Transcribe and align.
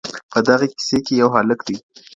په 0.31 0.39
دغي 0.47 0.67
کیسې 0.77 0.97
کي 1.05 1.13
یو 1.21 1.29
هلک 1.35 1.59
دی. 1.67 1.77